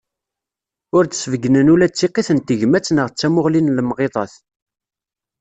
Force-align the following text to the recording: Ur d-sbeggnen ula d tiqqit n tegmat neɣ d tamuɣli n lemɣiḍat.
Ur 0.95 1.03
d-sbeggnen 1.05 1.71
ula 1.73 1.87
d 1.87 1.93
tiqqit 1.93 2.29
n 2.33 2.39
tegmat 2.47 2.87
neɣ 2.91 3.07
d 3.09 3.15
tamuɣli 3.19 3.61
n 3.61 3.73
lemɣiḍat. 3.77 4.33